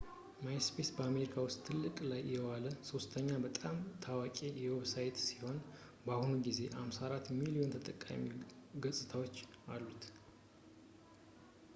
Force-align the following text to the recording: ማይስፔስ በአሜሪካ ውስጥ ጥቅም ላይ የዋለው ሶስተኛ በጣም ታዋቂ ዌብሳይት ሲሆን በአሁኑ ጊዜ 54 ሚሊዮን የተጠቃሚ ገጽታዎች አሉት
ማይስፔስ 0.43 0.87
በአሜሪካ 0.97 1.33
ውስጥ 1.47 1.59
ጥቅም 1.81 1.99
ላይ 2.11 2.21
የዋለው 2.35 2.73
ሶስተኛ 2.89 3.27
በጣም 3.43 3.75
ታዋቂ 4.05 4.33
ዌብሳይት 4.61 5.19
ሲሆን 5.27 5.59
በአሁኑ 6.07 6.33
ጊዜ 6.47 6.59
54 6.85 7.31
ሚሊዮን 7.41 7.69
የተጠቃሚ 7.71 8.25
ገጽታዎች 8.87 9.37
አሉት 9.75 10.05